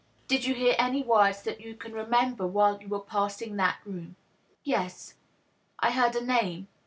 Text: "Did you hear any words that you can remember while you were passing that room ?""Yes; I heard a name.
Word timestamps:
"Did 0.27 0.45
you 0.45 0.55
hear 0.55 0.73
any 0.79 1.03
words 1.03 1.43
that 1.43 1.61
you 1.61 1.75
can 1.75 1.93
remember 1.93 2.47
while 2.47 2.81
you 2.81 2.87
were 2.87 3.01
passing 3.01 3.57
that 3.57 3.81
room 3.85 4.15
?""Yes; 4.63 5.13
I 5.77 5.91
heard 5.91 6.15
a 6.15 6.25
name. 6.25 6.67